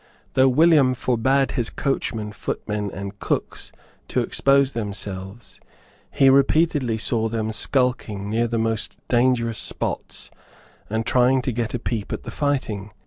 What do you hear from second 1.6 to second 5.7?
coachmen, footmen and cooks to expose themselves,